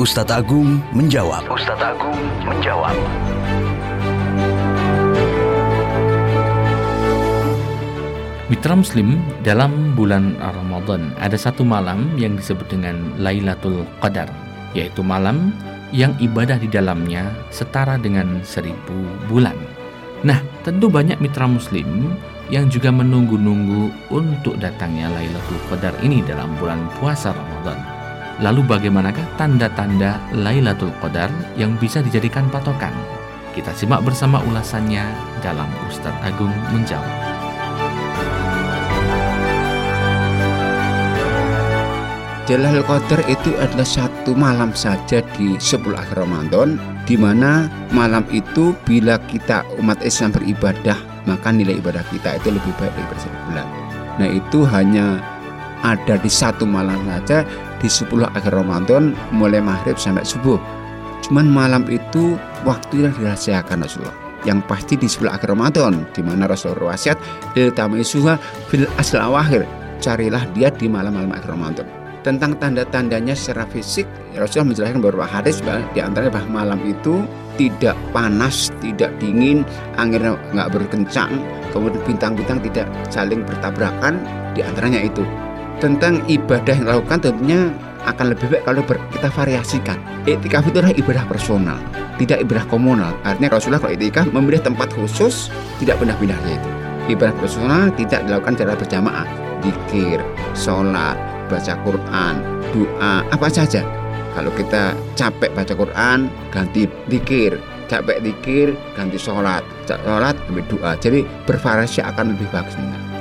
[0.00, 1.44] Ustadz Agung menjawab.
[1.52, 2.96] Ustadz Agung menjawab.
[8.48, 14.32] Mitra Muslim, dalam bulan Ramadan ada satu malam yang disebut dengan Lailatul Qadar,
[14.72, 15.52] yaitu malam
[15.92, 19.60] yang ibadah di dalamnya setara dengan seribu bulan.
[20.24, 22.16] Nah, tentu banyak mitra Muslim
[22.48, 27.99] yang juga menunggu-nunggu untuk datangnya Lailatul Qadar ini dalam bulan puasa Ramadan.
[28.40, 31.28] Lalu bagaimanakah tanda-tanda Lailatul Qadar
[31.60, 32.92] yang bisa dijadikan patokan?
[33.52, 35.04] Kita simak bersama ulasannya
[35.44, 37.04] dalam Ustadz Agung Menjawab.
[42.48, 48.74] Lailatul Qadar itu adalah satu malam saja di 10 akhir Ramadan di mana malam itu
[48.88, 50.98] bila kita umat Islam beribadah
[51.30, 53.68] maka nilai ibadah kita itu lebih baik daripada satu bulan.
[54.18, 55.06] Nah itu hanya
[55.80, 57.44] ada di satu malam saja
[57.80, 60.60] di 10 akhir Ramadan mulai maghrib sampai subuh.
[61.24, 64.16] Cuman malam itu waktu yang dirahasiakan Rasulullah.
[64.44, 67.16] Yang pasti di 10 akhir Ramadan di mana Rasulullah wasiat
[67.56, 68.40] iltamisuha
[68.72, 69.20] fil asl
[70.00, 71.86] carilah dia di malam-malam akhir Ramadan.
[72.20, 74.04] Tentang tanda-tandanya secara fisik
[74.36, 75.64] Rasulullah menjelaskan beberapa hadis
[75.96, 77.24] di antaranya bahwa malam itu
[77.56, 79.64] tidak panas, tidak dingin,
[79.96, 81.32] angin nggak berkencang,
[81.72, 84.20] kemudian bintang-bintang tidak saling bertabrakan,
[84.56, 85.24] di antaranya itu.
[85.80, 87.72] Tentang ibadah yang dilakukan tentunya
[88.04, 89.96] akan lebih baik kalau kita variasikan.
[90.28, 91.80] Iktikaf itu adalah ibadah personal,
[92.20, 93.12] tidak ibadah komunal.
[93.24, 95.48] Artinya Rasulullah kalau iktikaf memilih tempat khusus,
[95.80, 96.70] tidak pindah-pindah itu.
[97.16, 99.28] Ibadah personal tidak dilakukan secara berjamaah,
[99.64, 100.20] dikir,
[100.52, 101.16] sholat,
[101.48, 102.34] baca Quran,
[102.76, 103.80] doa, apa saja.
[104.36, 107.56] Kalau kita capek baca Quran, ganti dikir,
[107.88, 110.92] capek dikir, ganti sholat, sholat, ambil doa.
[111.00, 112.76] Jadi bervariasi akan lebih bagus.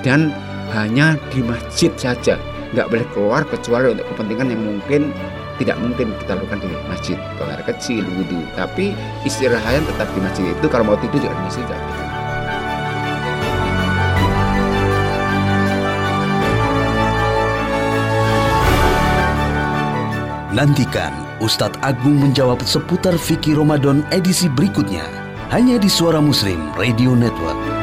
[0.06, 0.30] Dan
[0.70, 2.38] hanya di masjid saja,
[2.74, 5.02] nggak boleh keluar kecuali untuk kepentingan yang mungkin
[5.60, 8.40] tidak mungkin kita lakukan di masjid, air kecil, wudhu.
[8.56, 8.96] Tapi
[9.28, 10.68] istirahatnya tetap di masjid itu.
[10.72, 11.66] Kalau mau tidur juga di masjid.
[11.68, 11.78] Juga.
[20.50, 25.08] Nantikan Ustadz Agung menjawab seputar fikih Ramadan edisi berikutnya
[25.56, 27.79] hanya di Suara Muslim Radio Network.